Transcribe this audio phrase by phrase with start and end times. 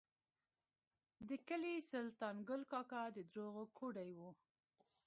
[1.27, 4.19] د کلي سلطان ګل کاکا د دروغو ګوډی و.